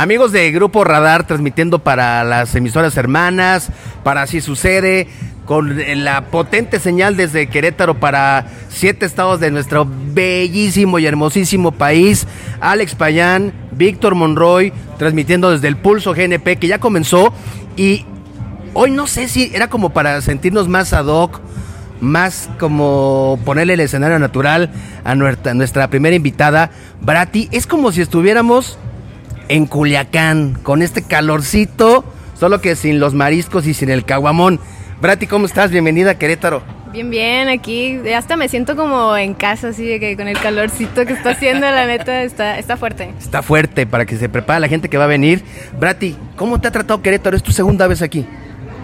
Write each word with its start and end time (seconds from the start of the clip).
Amigos 0.00 0.32
de 0.32 0.50
Grupo 0.50 0.82
Radar 0.82 1.26
transmitiendo 1.26 1.80
para 1.80 2.24
las 2.24 2.54
emisoras 2.54 2.96
hermanas, 2.96 3.68
para 4.02 4.22
Así 4.22 4.40
Sucede, 4.40 5.08
con 5.44 5.76
la 6.02 6.22
potente 6.28 6.80
señal 6.80 7.18
desde 7.18 7.48
Querétaro 7.48 8.00
para 8.00 8.46
siete 8.70 9.04
estados 9.04 9.40
de 9.40 9.50
nuestro 9.50 9.86
bellísimo 9.86 10.98
y 10.98 11.04
hermosísimo 11.04 11.72
país. 11.72 12.26
Alex 12.62 12.94
Payán, 12.94 13.52
Víctor 13.72 14.14
Monroy, 14.14 14.72
transmitiendo 14.96 15.50
desde 15.50 15.68
el 15.68 15.76
Pulso 15.76 16.14
GNP, 16.14 16.56
que 16.56 16.68
ya 16.68 16.78
comenzó. 16.78 17.34
Y 17.76 18.06
hoy 18.72 18.92
no 18.92 19.06
sé 19.06 19.28
si 19.28 19.54
era 19.54 19.68
como 19.68 19.90
para 19.90 20.22
sentirnos 20.22 20.66
más 20.66 20.94
ad 20.94 21.08
hoc, 21.08 21.42
más 22.00 22.48
como 22.58 23.38
ponerle 23.44 23.74
el 23.74 23.80
escenario 23.80 24.18
natural 24.18 24.70
a 25.04 25.14
nuestra, 25.14 25.52
nuestra 25.52 25.90
primera 25.90 26.16
invitada, 26.16 26.70
Brati. 27.02 27.50
Es 27.52 27.66
como 27.66 27.92
si 27.92 28.00
estuviéramos 28.00 28.78
en 29.50 29.66
Culiacán, 29.66 30.56
con 30.62 30.80
este 30.80 31.02
calorcito, 31.02 32.04
solo 32.38 32.60
que 32.60 32.76
sin 32.76 33.00
los 33.00 33.14
mariscos 33.14 33.66
y 33.66 33.74
sin 33.74 33.90
el 33.90 34.04
caguamón. 34.04 34.60
Brati, 35.02 35.26
¿cómo 35.26 35.46
estás? 35.46 35.72
Bienvenida 35.72 36.12
a 36.12 36.18
Querétaro. 36.18 36.62
Bien, 36.92 37.10
bien, 37.10 37.48
aquí 37.48 37.98
hasta 38.14 38.36
me 38.36 38.48
siento 38.48 38.76
como 38.76 39.16
en 39.16 39.34
casa, 39.34 39.68
así 39.68 39.84
de 39.84 39.98
que 39.98 40.16
con 40.16 40.28
el 40.28 40.38
calorcito 40.38 41.04
que 41.04 41.14
está 41.14 41.30
haciendo, 41.30 41.62
la 41.68 41.84
neta, 41.84 42.22
está, 42.22 42.60
está 42.60 42.76
fuerte. 42.76 43.10
Está 43.18 43.42
fuerte 43.42 43.86
para 43.86 44.06
que 44.06 44.16
se 44.16 44.28
prepare 44.28 44.60
la 44.60 44.68
gente 44.68 44.88
que 44.88 44.96
va 44.96 45.04
a 45.04 45.08
venir. 45.08 45.42
Brati, 45.78 46.16
¿cómo 46.36 46.60
te 46.60 46.68
ha 46.68 46.70
tratado 46.70 47.02
Querétaro? 47.02 47.36
¿Es 47.36 47.42
tu 47.42 47.50
segunda 47.50 47.88
vez 47.88 48.02
aquí? 48.02 48.24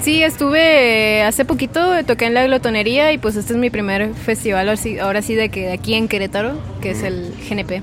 Sí, 0.00 0.20
estuve 0.20 1.22
hace 1.22 1.44
poquito, 1.44 2.04
toqué 2.04 2.26
en 2.26 2.34
la 2.34 2.44
glotonería 2.44 3.12
y 3.12 3.18
pues 3.18 3.36
este 3.36 3.52
es 3.52 3.58
mi 3.58 3.70
primer 3.70 4.12
festival, 4.14 4.68
ahora 5.00 5.22
sí, 5.22 5.34
de 5.36 5.48
que 5.48 5.70
aquí 5.70 5.94
en 5.94 6.08
Querétaro, 6.08 6.60
que 6.80 6.90
es 6.90 7.04
el 7.04 7.32
GNP. 7.48 7.82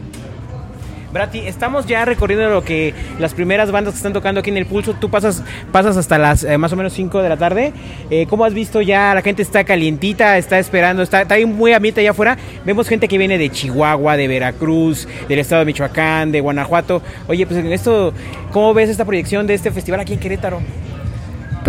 Brati, 1.14 1.42
estamos 1.42 1.86
ya 1.86 2.06
recorriendo 2.06 2.50
lo 2.50 2.64
que 2.64 2.92
las 3.20 3.36
primeras 3.36 3.72
bandas 3.72 3.94
que 3.94 3.98
están 3.98 4.14
tocando 4.14 4.40
aquí 4.40 4.50
en 4.50 4.58
el 4.58 4.66
Pulso. 4.66 4.96
Tú 4.96 5.12
pasas, 5.12 5.44
pasas 5.72 5.96
hasta 5.96 6.18
las 6.18 6.44
eh, 6.44 6.58
más 6.58 6.74
o 6.74 6.76
menos 6.76 6.92
5 6.94 7.22
de 7.22 7.30
la 7.30 7.38
tarde. 7.38 7.72
Eh, 8.10 8.26
¿Cómo 8.28 8.46
has 8.46 8.56
visto 8.56 8.82
ya? 8.82 9.14
La 9.14 9.22
gente 9.22 9.44
está 9.44 9.64
calientita, 9.64 10.40
está 10.40 10.58
esperando, 10.58 11.04
está, 11.04 11.22
está 11.22 11.36
muy 11.46 11.72
ambiente 11.72 12.02
allá 12.02 12.12
afuera. 12.12 12.36
Vemos 12.66 12.90
gente 12.90 13.08
que 13.08 13.20
viene 13.20 13.38
de 13.38 13.52
Chihuahua, 13.52 14.18
de 14.18 14.28
Veracruz, 14.28 15.08
del 15.30 15.38
estado 15.38 15.60
de 15.60 15.66
Michoacán, 15.68 16.32
de 16.32 16.42
Guanajuato. 16.42 17.04
Oye, 17.28 17.46
pues 17.46 17.60
en 17.60 17.72
esto, 17.72 18.12
¿cómo 18.52 18.74
ves 18.74 18.90
esta 18.90 19.06
proyección 19.06 19.46
de 19.46 19.54
este 19.54 19.70
festival 19.70 20.00
aquí 20.00 20.14
en 20.14 20.20
Querétaro? 20.20 20.62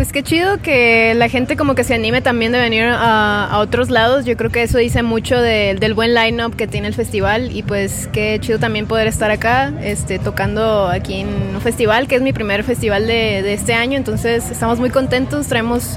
Pues 0.04 0.12
qué 0.12 0.22
chido 0.22 0.60
que 0.60 1.14
la 1.14 1.30
gente 1.30 1.56
como 1.56 1.74
que 1.74 1.82
se 1.82 1.94
anime 1.94 2.20
también 2.20 2.52
de 2.52 2.58
venir 2.58 2.84
a, 2.90 3.56
otros 3.58 3.88
lados. 3.88 4.26
Yo 4.26 4.36
creo 4.36 4.50
que 4.50 4.62
eso 4.62 4.76
dice 4.76 5.02
mucho 5.02 5.40
del 5.40 5.94
buen 5.94 6.12
line-up 6.12 6.56
que 6.56 6.66
tiene 6.66 6.88
el 6.88 6.94
festival 6.94 7.56
y 7.56 7.62
pues 7.62 8.06
qué 8.12 8.36
chido 8.38 8.58
también 8.58 8.86
poder 8.86 9.06
estar 9.06 9.30
acá 9.30 9.72
este, 9.82 10.18
tocando 10.18 10.88
aquí 10.88 11.20
en 11.20 11.28
un 11.54 11.60
festival, 11.62 12.06
que 12.06 12.16
es 12.16 12.20
mi 12.20 12.34
primer 12.34 12.64
festival 12.64 13.06
de, 13.06 13.50
este 13.54 13.72
año. 13.72 13.96
Entonces 13.96 14.50
estamos 14.50 14.78
muy 14.78 14.90
contentos, 14.90 15.46
traemos 15.46 15.96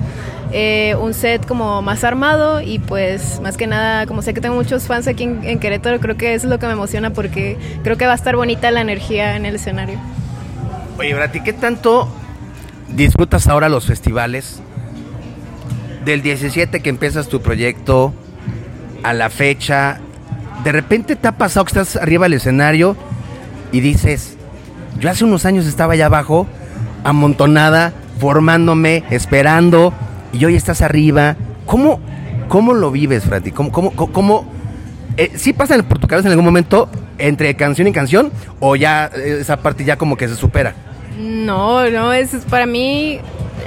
eh, 0.53 0.95
un 1.01 1.13
set 1.13 1.45
como 1.45 1.81
más 1.81 2.05
armado 2.05 2.61
y 2.61 2.79
pues 2.79 3.41
más 3.41 3.57
que 3.57 3.67
nada, 3.67 4.05
como 4.05 4.21
sé 4.21 4.33
que 4.33 4.39
tengo 4.39 4.55
muchos 4.55 4.83
fans 4.83 5.09
aquí 5.09 5.23
en, 5.23 5.43
en 5.43 5.59
Querétaro, 5.59 5.99
creo 5.99 6.15
que 6.15 6.33
eso 6.33 6.47
es 6.47 6.49
lo 6.49 6.59
que 6.59 6.67
me 6.67 6.71
emociona 6.71 7.09
porque 7.09 7.57
creo 7.83 7.97
que 7.97 8.05
va 8.05 8.13
a 8.13 8.15
estar 8.15 8.37
bonita 8.37 8.71
la 8.71 8.79
energía 8.79 9.35
en 9.35 9.45
el 9.45 9.55
escenario. 9.55 9.99
Oye, 10.97 11.13
Brati, 11.13 11.41
¿qué 11.41 11.51
tanto 11.51 12.09
disfrutas 12.95 13.47
ahora 13.47 13.69
los 13.69 13.85
festivales. 13.85 14.61
Del 16.05 16.21
17 16.21 16.79
que 16.81 16.89
empiezas 16.89 17.27
tu 17.27 17.41
proyecto 17.41 18.13
a 19.03 19.13
la 19.13 19.29
fecha, 19.29 19.99
de 20.63 20.71
repente 20.71 21.15
te 21.15 21.27
ha 21.27 21.33
pasado 21.33 21.65
que 21.65 21.69
estás 21.69 21.95
arriba 21.95 22.25
del 22.25 22.33
escenario 22.33 22.95
y 23.71 23.81
dices, 23.81 24.37
yo 24.99 25.09
hace 25.09 25.25
unos 25.25 25.45
años 25.45 25.65
estaba 25.65 25.93
allá 25.93 26.05
abajo, 26.05 26.47
amontonada, 27.03 27.93
formándome, 28.19 29.03
esperando, 29.09 29.93
y 30.33 30.45
hoy 30.45 30.55
estás 30.55 30.81
arriba. 30.81 31.35
¿Cómo, 31.65 31.99
cómo 32.47 32.73
lo 32.73 32.91
vives, 32.91 33.23
Frati? 33.23 33.51
¿Cómo, 33.51 33.71
cómo, 33.71 33.91
cómo, 33.91 34.51
eh, 35.17 35.31
¿Sí 35.35 35.53
pasa 35.53 35.81
por 35.83 35.99
tu 35.99 36.07
cabeza 36.07 36.27
en 36.27 36.31
algún 36.31 36.45
momento 36.45 36.89
entre 37.17 37.55
canción 37.55 37.87
y 37.87 37.91
canción 37.91 38.31
o 38.59 38.75
ya 38.75 39.09
eh, 39.15 39.39
esa 39.41 39.57
parte 39.57 39.83
ya 39.83 39.97
como 39.97 40.15
que 40.15 40.27
se 40.27 40.35
supera? 40.35 40.75
No, 41.17 41.89
no, 41.89 42.13
es 42.13 42.31
para 42.49 42.65
mí 42.65 43.19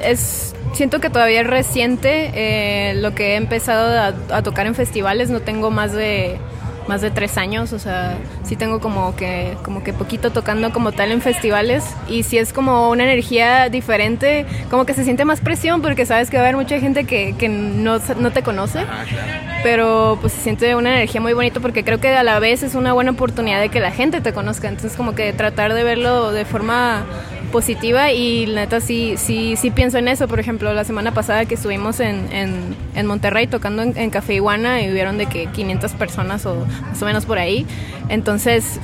es 0.02 0.54
siento 0.72 1.00
que 1.00 1.10
todavía 1.10 1.40
es 1.40 1.46
reciente 1.46 2.30
eh, 2.34 2.94
lo 2.94 3.14
que 3.14 3.32
he 3.32 3.36
empezado 3.36 3.98
a, 3.98 4.36
a, 4.36 4.42
tocar 4.42 4.66
en 4.66 4.74
festivales. 4.74 5.30
No 5.30 5.40
tengo 5.40 5.70
más 5.70 5.92
de 5.92 6.38
más 6.90 7.02
de 7.02 7.12
tres 7.12 7.38
años, 7.38 7.72
o 7.72 7.78
sea, 7.78 8.18
sí 8.42 8.56
tengo 8.56 8.80
como 8.80 9.14
que, 9.14 9.56
como 9.62 9.84
que 9.84 9.92
poquito 9.92 10.30
tocando 10.30 10.72
como 10.72 10.90
tal 10.90 11.12
en 11.12 11.20
festivales 11.20 11.84
y 12.08 12.24
sí 12.24 12.36
es 12.36 12.52
como 12.52 12.90
una 12.90 13.04
energía 13.04 13.68
diferente, 13.68 14.44
como 14.70 14.84
que 14.86 14.92
se 14.92 15.04
siente 15.04 15.24
más 15.24 15.40
presión 15.40 15.82
porque 15.82 16.04
sabes 16.04 16.30
que 16.30 16.36
va 16.36 16.42
a 16.42 16.46
haber 16.46 16.56
mucha 16.56 16.80
gente 16.80 17.04
que, 17.04 17.36
que 17.38 17.48
no, 17.48 18.00
no, 18.18 18.32
te 18.32 18.42
conoce, 18.42 18.80
pero 19.62 20.18
pues 20.20 20.32
se 20.32 20.40
siente 20.40 20.74
una 20.74 20.90
energía 20.90 21.20
muy 21.20 21.32
bonita 21.32 21.60
porque 21.60 21.84
creo 21.84 22.00
que 22.00 22.08
a 22.08 22.24
la 22.24 22.40
vez 22.40 22.64
es 22.64 22.74
una 22.74 22.92
buena 22.92 23.12
oportunidad 23.12 23.60
de 23.60 23.68
que 23.68 23.78
la 23.78 23.92
gente 23.92 24.20
te 24.20 24.32
conozca, 24.32 24.68
entonces 24.68 24.96
como 24.96 25.14
que 25.14 25.32
tratar 25.32 25.74
de 25.74 25.84
verlo 25.84 26.32
de 26.32 26.44
forma 26.44 27.04
positiva 27.50 28.12
y 28.12 28.46
la 28.46 28.62
neta 28.62 28.80
sí, 28.80 29.14
sí, 29.16 29.56
sí 29.56 29.70
pienso 29.70 29.98
en 29.98 30.08
eso. 30.08 30.28
Por 30.28 30.40
ejemplo, 30.40 30.72
la 30.72 30.84
semana 30.84 31.12
pasada 31.12 31.44
que 31.44 31.54
estuvimos 31.54 32.00
en, 32.00 32.28
en, 32.32 33.06
Monterrey 33.06 33.46
tocando 33.46 33.82
en, 33.82 34.10
Café 34.10 34.34
Iguana 34.34 34.82
y 34.82 34.92
vieron 34.92 35.18
de 35.18 35.26
que 35.26 35.46
500 35.46 35.92
personas 35.92 36.46
o 36.46 36.66
más 36.88 37.02
o 37.02 37.04
menos 37.06 37.26
por 37.26 37.38
ahí. 37.38 37.66
Entonces 38.08 38.80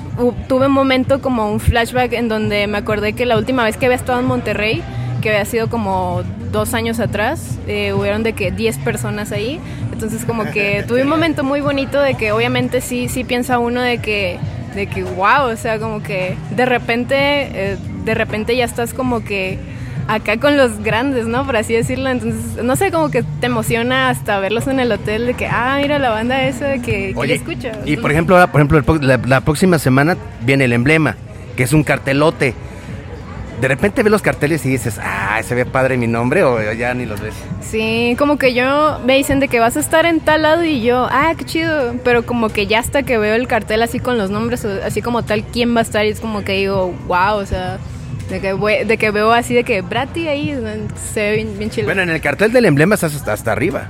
tuve 0.48 0.66
un 0.66 0.72
momento 0.72 1.20
como 1.20 1.50
un 1.50 1.60
flashback 1.60 2.12
en 2.12 2.28
donde 2.28 2.66
me 2.66 2.78
acordé 2.78 3.12
que 3.12 3.24
la 3.26 3.36
última 3.36 3.64
vez 3.64 3.76
que 3.76 3.86
había 3.86 3.96
estado 3.96 4.18
en 4.20 4.26
Monterrey, 4.26 4.82
que 5.22 5.30
había 5.30 5.44
sido 5.44 5.68
como 5.68 6.22
dos 6.50 6.74
años 6.74 7.00
atrás, 7.00 7.58
eh, 7.66 7.92
hubieron 7.92 8.22
de 8.22 8.32
que 8.32 8.50
10 8.50 8.78
personas 8.78 9.32
ahí. 9.32 9.60
Entonces 9.92 10.24
como 10.24 10.44
que 10.50 10.84
tuve 10.88 11.02
un 11.02 11.08
momento 11.08 11.44
muy 11.44 11.60
bonito 11.60 12.00
de 12.00 12.14
que 12.14 12.32
obviamente 12.32 12.80
sí, 12.80 13.08
sí 13.08 13.24
piensa 13.24 13.58
uno 13.58 13.80
de 13.80 13.98
que 13.98 14.38
de 14.76 14.86
que 14.86 15.02
wow, 15.02 15.50
o 15.50 15.56
sea, 15.56 15.80
como 15.80 16.02
que 16.02 16.36
de 16.54 16.66
repente, 16.66 17.16
eh, 17.18 17.78
de 18.06 18.14
repente 18.14 18.56
ya 18.56 18.64
estás 18.64 18.94
como 18.94 19.22
que 19.22 19.58
acá 20.08 20.38
con 20.38 20.56
los 20.56 20.82
grandes, 20.82 21.26
¿no? 21.26 21.44
Por 21.44 21.56
así 21.56 21.74
decirlo. 21.74 22.08
Entonces, 22.08 22.62
no 22.62 22.76
sé, 22.76 22.90
como 22.90 23.10
que 23.10 23.22
te 23.22 23.46
emociona 23.46 24.08
hasta 24.08 24.38
verlos 24.38 24.66
en 24.68 24.80
el 24.80 24.90
hotel 24.92 25.26
de 25.26 25.34
que, 25.34 25.46
ah, 25.46 25.78
mira 25.82 25.98
la 25.98 26.10
banda 26.10 26.46
esa 26.46 26.78
que, 26.78 27.14
que 27.14 27.34
escucha. 27.34 27.72
Y 27.84 27.96
por 27.96 28.12
ejemplo, 28.12 28.36
por 28.50 28.60
ejemplo, 28.60 28.98
la, 29.00 29.40
próxima 29.40 29.78
semana 29.78 30.16
viene 30.42 30.64
el 30.64 30.72
emblema, 30.72 31.16
que 31.56 31.64
es 31.64 31.72
un 31.72 31.82
cartelote 31.82 32.54
de 33.60 33.68
repente 33.68 34.02
ves 34.02 34.12
los 34.12 34.20
carteles 34.20 34.66
y 34.66 34.68
dices, 34.68 35.00
ah, 35.02 35.40
se 35.42 35.54
ve 35.54 35.64
padre 35.64 35.96
mi 35.96 36.06
nombre 36.06 36.44
o 36.44 36.72
ya 36.74 36.92
ni 36.92 37.06
los 37.06 37.22
ves. 37.22 37.32
Sí, 37.62 38.14
como 38.18 38.36
que 38.36 38.52
yo 38.52 39.00
me 39.06 39.16
dicen 39.16 39.40
de 39.40 39.48
que 39.48 39.60
vas 39.60 39.78
a 39.78 39.80
estar 39.80 40.04
en 40.04 40.20
tal 40.20 40.42
lado 40.42 40.62
y 40.62 40.82
yo, 40.82 41.08
ah, 41.10 41.32
qué 41.38 41.46
chido, 41.46 41.94
pero 42.04 42.26
como 42.26 42.50
que 42.50 42.66
ya 42.66 42.80
hasta 42.80 43.02
que 43.02 43.16
veo 43.16 43.34
el 43.34 43.48
cartel 43.48 43.82
así 43.82 43.98
con 43.98 44.18
los 44.18 44.28
nombres, 44.28 44.62
así 44.64 45.00
como 45.00 45.22
tal, 45.22 45.42
quién 45.42 45.74
va 45.74 45.80
a 45.80 45.82
estar 45.84 46.04
y 46.04 46.10
es 46.10 46.20
como 46.20 46.44
que 46.44 46.52
digo, 46.52 46.94
wow, 47.08 47.36
o 47.36 47.46
sea, 47.46 47.78
de 48.28 48.40
que, 48.40 48.84
de 48.84 48.98
que 48.98 49.10
veo 49.10 49.32
así 49.32 49.54
de 49.54 49.64
que 49.64 49.82
Brati 49.82 50.28
ahí 50.28 50.58
se 51.12 51.20
ve 51.20 51.36
bien, 51.36 51.58
bien 51.58 51.70
chido. 51.70 51.86
Bueno, 51.86 52.02
en 52.02 52.10
el 52.10 52.20
cartel 52.20 52.52
del 52.52 52.64
emblema 52.64 52.94
estás 52.94 53.14
hasta, 53.14 53.32
hasta 53.32 53.52
arriba. 53.52 53.88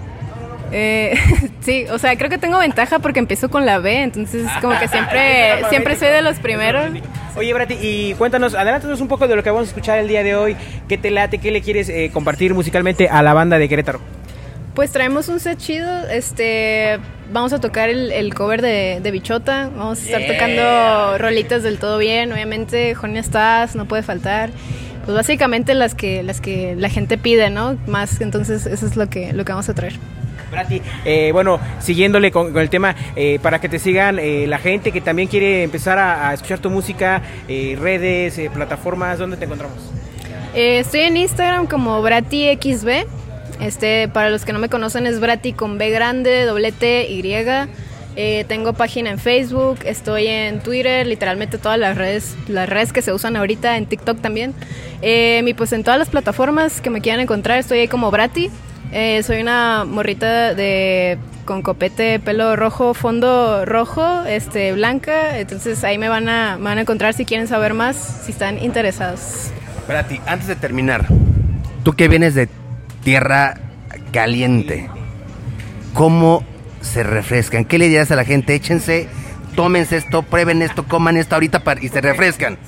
Eh, 0.72 1.14
sí, 1.60 1.86
o 1.90 1.98
sea, 1.98 2.16
creo 2.16 2.28
que 2.28 2.38
tengo 2.38 2.58
ventaja 2.58 2.98
porque 2.98 3.18
empiezo 3.18 3.48
con 3.48 3.66
la 3.66 3.78
B, 3.78 4.02
entonces 4.02 4.46
como 4.60 4.78
que 4.78 4.88
siempre, 4.88 5.64
siempre 5.70 5.96
soy 5.96 6.08
de 6.08 6.22
los 6.22 6.38
primeros. 6.38 6.90
Oye, 7.36 7.52
Brati, 7.52 7.74
y 7.80 8.14
cuéntanos, 8.14 8.54
adelántanos 8.54 9.00
un 9.00 9.08
poco 9.08 9.28
de 9.28 9.36
lo 9.36 9.42
que 9.42 9.50
vamos 9.50 9.68
a 9.68 9.70
escuchar 9.70 9.98
el 9.98 10.08
día 10.08 10.22
de 10.22 10.34
hoy. 10.34 10.56
¿Qué 10.88 10.98
te 10.98 11.10
late? 11.10 11.38
¿Qué 11.38 11.50
le 11.50 11.60
quieres 11.60 11.88
eh, 11.88 12.10
compartir 12.12 12.54
musicalmente 12.54 13.08
a 13.08 13.22
la 13.22 13.34
banda 13.34 13.58
de 13.58 13.68
Querétaro? 13.68 14.00
Pues 14.74 14.90
traemos 14.90 15.28
un 15.28 15.40
set 15.40 15.58
chido, 15.58 16.06
este, 16.08 16.98
vamos 17.32 17.52
a 17.52 17.60
tocar 17.60 17.88
el, 17.88 18.34
cover 18.34 18.62
de, 18.62 19.10
Bichota, 19.10 19.70
vamos 19.76 20.00
a 20.00 20.02
estar 20.02 20.26
tocando 20.26 21.18
rolitas 21.18 21.62
del 21.62 21.78
todo 21.78 21.98
bien, 21.98 22.32
obviamente, 22.32 22.94
Jonia 22.94 23.20
Estás, 23.20 23.76
no 23.76 23.86
puede 23.86 24.02
faltar 24.02 24.50
pues 25.04 25.14
básicamente 25.14 25.72
las 25.74 25.94
que 25.94 26.24
las 26.24 26.40
que 26.40 26.74
la 26.76 26.88
gente 26.88 27.16
pide, 27.16 27.48
¿no? 27.48 27.78
Más, 27.86 28.20
entonces 28.20 28.66
eso 28.66 28.86
es 28.86 28.96
lo 28.96 29.08
que 29.08 29.32
lo 29.32 29.44
que 29.44 29.52
vamos 29.52 29.68
a 29.68 29.74
traer. 29.74 29.94
Brati, 30.50 30.82
eh, 31.04 31.30
bueno, 31.32 31.58
siguiéndole 31.80 32.30
con, 32.30 32.56
el 32.56 32.70
tema, 32.70 32.94
eh, 33.16 33.38
para 33.40 33.60
que 33.60 33.68
te 33.68 33.78
sigan 33.78 34.18
eh, 34.18 34.46
la 34.46 34.58
gente 34.58 34.92
que 34.92 35.00
también 35.00 35.28
quiere 35.28 35.62
empezar 35.62 35.98
a, 35.98 36.32
escuchar 36.34 36.58
tu 36.58 36.70
música, 36.70 37.22
redes, 37.48 38.40
plataformas, 38.52 39.18
¿dónde 39.18 39.36
te 39.36 39.44
encontramos? 39.44 39.78
estoy 40.54 41.00
en 41.00 41.18
Instagram 41.18 41.66
como 41.66 42.00
BratiXB. 42.00 43.04
Este, 43.60 44.08
para 44.08 44.30
los 44.30 44.44
que 44.44 44.52
no 44.52 44.58
me 44.58 44.68
conocen 44.68 45.06
es 45.06 45.20
Brati 45.20 45.52
con 45.52 45.78
B 45.78 45.90
grande, 45.90 46.44
doble 46.44 46.72
T, 46.72 47.08
Y. 47.10 48.44
tengo 48.46 48.72
página 48.72 49.10
en 49.10 49.18
Facebook, 49.18 49.78
estoy 49.84 50.26
en 50.26 50.60
Twitter, 50.60 51.06
literalmente 51.06 51.58
todas 51.58 51.78
las 51.78 51.96
redes, 51.96 52.36
las 52.48 52.68
redes 52.68 52.92
que 52.92 53.02
se 53.02 53.12
usan 53.12 53.36
ahorita, 53.36 53.76
en 53.76 53.86
TikTok 53.86 54.20
también. 54.20 54.54
y 55.02 55.54
pues 55.54 55.72
en 55.72 55.84
todas 55.84 55.98
las 55.98 56.08
plataformas 56.08 56.80
que 56.80 56.90
me 56.90 57.00
quieran 57.00 57.20
encontrar 57.20 57.58
estoy 57.58 57.80
ahí 57.80 57.88
como 57.88 58.10
Brati. 58.10 58.50
Eh, 58.92 59.22
soy 59.24 59.40
una 59.40 59.84
morrita 59.84 60.54
de 60.54 61.18
con 61.44 61.62
copete, 61.62 62.18
pelo 62.18 62.56
rojo, 62.56 62.94
fondo 62.94 63.64
rojo, 63.64 64.24
este 64.24 64.72
blanca. 64.72 65.38
Entonces 65.38 65.82
ahí 65.84 65.98
me 65.98 66.08
van 66.08 66.28
a, 66.28 66.56
me 66.56 66.64
van 66.64 66.78
a 66.78 66.80
encontrar 66.82 67.14
si 67.14 67.24
quieren 67.24 67.48
saber 67.48 67.74
más, 67.74 67.96
si 68.24 68.32
están 68.32 68.62
interesados. 68.62 69.50
Brati, 69.88 70.20
antes 70.26 70.48
de 70.48 70.56
terminar, 70.56 71.06
tú 71.84 71.92
que 71.92 72.08
vienes 72.08 72.34
de 72.34 72.48
tierra 73.06 73.54
caliente, 74.12 74.88
¿cómo 75.94 76.42
se 76.80 77.04
refrescan? 77.04 77.64
¿Qué 77.64 77.78
le 77.78 77.84
dirías 77.84 78.10
a 78.10 78.16
la 78.16 78.24
gente? 78.24 78.52
Échense, 78.56 79.06
tómense 79.54 79.96
esto, 79.96 80.24
prueben 80.24 80.60
esto, 80.60 80.82
coman 80.88 81.16
esto 81.16 81.36
ahorita 81.36 81.60
para, 81.60 81.80
y 81.80 81.88
se 81.88 82.00
refrescan. 82.00 82.58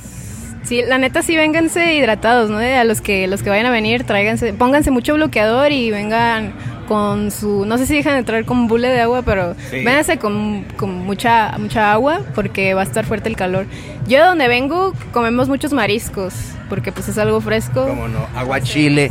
Sí, 0.62 0.82
la 0.86 0.98
neta 0.98 1.22
sí 1.22 1.34
vénganse 1.34 1.92
hidratados, 1.94 2.50
¿no? 2.50 2.58
A 2.58 2.84
los 2.84 3.00
que 3.00 3.26
los 3.26 3.42
que 3.42 3.50
vayan 3.50 3.66
a 3.66 3.70
venir, 3.72 4.04
tráiganse, 4.04 4.52
pónganse 4.52 4.92
mucho 4.92 5.14
bloqueador 5.14 5.72
y 5.72 5.90
vengan 5.90 6.52
con 6.86 7.32
su, 7.32 7.64
no 7.66 7.76
sé 7.76 7.86
si 7.86 7.96
dejan 7.96 8.14
de 8.16 8.22
traer 8.22 8.44
con 8.44 8.58
un 8.58 8.68
bule 8.68 8.86
de 8.90 9.00
agua, 9.00 9.22
pero 9.22 9.56
Sí. 9.70 9.78
vénganse 9.84 10.18
con, 10.18 10.62
con 10.76 11.04
mucha 11.04 11.56
mucha 11.58 11.92
agua 11.92 12.20
porque 12.36 12.74
va 12.74 12.82
a 12.82 12.84
estar 12.84 13.04
fuerte 13.04 13.28
el 13.28 13.34
calor. 13.34 13.66
Yo 14.06 14.18
de 14.20 14.24
donde 14.24 14.46
vengo 14.46 14.92
comemos 15.10 15.48
muchos 15.48 15.72
mariscos 15.72 16.32
porque 16.68 16.92
pues 16.92 17.08
es 17.08 17.18
algo 17.18 17.40
fresco. 17.40 17.88
¿Cómo 17.88 18.06
no? 18.06 18.24
Aguachile. 18.36 19.10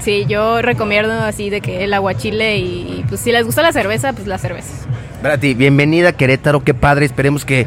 Sí, 0.00 0.26
yo 0.28 0.62
recomiendo 0.62 1.12
así 1.12 1.50
de 1.50 1.60
que 1.60 1.84
el 1.84 1.94
aguachile 1.94 2.58
y, 2.58 3.04
pues 3.08 3.20
si 3.20 3.32
les 3.32 3.44
gusta 3.44 3.62
la 3.62 3.72
cerveza, 3.72 4.12
pues 4.12 4.26
la 4.26 4.38
cerveza. 4.38 4.72
Brati, 5.22 5.54
bienvenida 5.54 6.10
a 6.10 6.12
Querétaro, 6.12 6.64
qué 6.64 6.74
padre. 6.74 7.06
Esperemos 7.06 7.44
que 7.44 7.66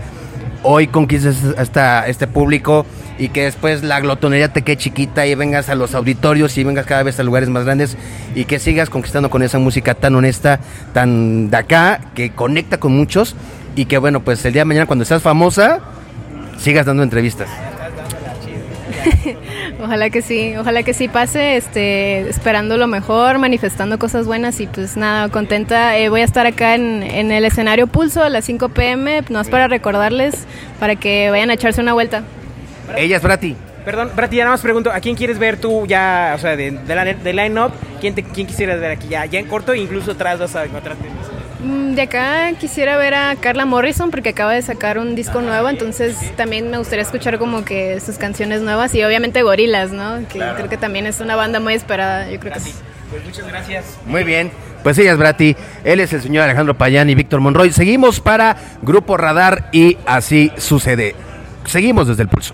hoy 0.64 0.88
conquistes 0.88 1.38
hasta 1.58 2.08
este 2.08 2.28
público 2.28 2.86
y 3.18 3.30
que 3.30 3.44
después 3.44 3.84
la 3.84 4.00
glotonería 4.02 4.52
te 4.52 4.64
quede 4.64 4.78
chiquita 4.78 5.26
y 5.26 5.36
vengas 5.36 5.70
a 5.70 5.76
los 5.76 5.96
auditorios 5.96 6.58
y 6.58 6.64
vengas 6.64 6.86
cada 6.86 7.04
vez 7.04 7.20
a 7.20 7.24
lugares 7.24 7.50
más 7.50 7.64
grandes 7.64 7.98
y 8.34 8.46
que 8.46 8.60
sigas 8.60 8.90
conquistando 8.90 9.30
con 9.30 9.42
esa 9.42 9.60
música 9.60 9.94
tan 9.94 10.16
honesta, 10.16 10.60
tan 10.94 11.50
de 11.50 11.58
acá, 11.58 12.02
que 12.14 12.32
conecta 12.32 12.78
con 12.80 12.94
muchos 12.94 13.36
y 13.76 13.86
que 13.86 13.98
bueno, 13.98 14.22
pues 14.22 14.44
el 14.46 14.54
día 14.54 14.62
de 14.62 14.66
mañana 14.66 14.86
cuando 14.86 15.06
seas 15.06 15.22
famosa, 15.22 15.80
sigas 16.58 16.86
dando 16.86 17.04
entrevistas. 17.04 17.48
Ojalá 19.84 20.10
que 20.10 20.22
sí, 20.22 20.56
ojalá 20.58 20.84
que 20.84 20.94
sí 20.94 21.08
pase, 21.08 21.58
este, 21.58 22.22
esperando 22.30 22.78
lo 22.78 22.88
mejor, 22.88 23.38
manifestando 23.38 24.00
cosas 24.00 24.26
buenas 24.26 24.60
y 24.60 24.68
pues 24.68 24.98
nada, 24.98 25.30
contenta. 25.30 25.98
Eh, 25.98 26.10
voy 26.10 26.22
a 26.22 26.26
estar 26.26 26.46
acá 26.46 26.76
en, 26.76 27.04
en 27.04 27.32
el 27.32 27.46
escenario 27.46 27.88
Pulso 27.88 28.24
a 28.24 28.30
las 28.30 28.46
5 28.46 28.70
pm, 28.70 29.24
no 29.30 29.42
es 29.42 29.50
para 29.50 29.68
recordarles, 29.68 30.46
para 30.80 30.96
que 30.96 31.30
vayan 31.30 31.50
a 31.50 31.54
echarse 31.54 31.82
una 31.82 31.94
vuelta. 31.94 32.24
Ella 32.96 33.18
es 33.18 33.24
Brati. 33.24 33.56
Perdón, 33.84 34.12
Brati, 34.16 34.38
ya 34.38 34.44
nada 34.46 34.56
más 34.56 34.62
pregunto, 34.62 34.92
¿a 34.92 35.00
quién 35.00 35.16
quieres 35.16 35.38
ver 35.38 35.58
tú 35.58 35.86
ya, 35.86 36.34
o 36.36 36.40
sea, 36.40 36.56
de, 36.56 36.72
de, 36.72 36.96
la, 36.96 37.06
de 37.06 37.34
line-up? 37.34 37.72
¿Quién, 38.02 38.16
te- 38.16 38.24
¿Quién 38.24 38.48
quisieras 38.48 38.80
ver 38.80 38.90
aquí 38.92 39.08
ya? 39.10 39.26
Ya 39.26 39.40
en 39.40 39.46
corto, 39.48 39.76
incluso 39.76 40.12
atrás 40.14 40.40
vas 40.40 40.56
a 40.56 40.66
encontrarte. 40.66 41.06
Mm, 41.66 41.96
De 41.96 42.02
acá 42.04 42.52
quisiera 42.60 42.96
ver 42.96 43.16
a 43.16 43.36
Carla 43.36 43.66
Morrison 43.66 44.12
porque 44.12 44.30
acaba 44.30 44.54
de 44.54 44.62
sacar 44.62 45.00
un 45.00 45.16
disco 45.16 45.42
nuevo, 45.42 45.68
entonces 45.68 46.16
también 46.36 46.70
me 46.70 46.78
gustaría 46.78 47.02
escuchar 47.02 47.40
como 47.40 47.66
que 47.66 48.00
sus 48.00 48.18
canciones 48.18 48.62
nuevas 48.62 48.94
y 48.94 49.04
obviamente 49.04 49.42
Gorilas, 49.42 49.92
¿no? 49.92 50.20
Que 50.28 50.40
creo 50.40 50.70
que 50.70 50.78
también 50.78 51.08
es 51.08 51.20
una 51.22 51.36
banda 51.36 51.60
muy 51.60 51.74
esperada, 51.74 52.30
yo 52.30 52.40
creo 52.40 52.54
que 52.54 52.60
sí. 52.60 52.74
Pues 53.10 53.24
muchas 53.26 53.48
gracias. 53.48 53.98
Muy 54.06 54.24
bien. 54.24 54.52
Pues 54.84 54.98
ella 55.00 55.14
es 55.14 55.18
Brati, 55.18 55.56
él 55.84 56.00
es 56.00 56.14
el 56.14 56.22
señor 56.22 56.44
Alejandro 56.44 56.78
Payán 56.78 57.10
y 57.10 57.16
Víctor 57.16 57.40
Monroy. 57.40 57.72
Seguimos 57.72 58.20
para 58.20 58.56
Grupo 58.84 59.18
Radar 59.18 59.70
y 59.72 59.98
así 60.06 60.52
sucede. 60.58 61.16
Seguimos 61.66 62.08
desde 62.08 62.22
el 62.22 62.30
pulso. 62.30 62.54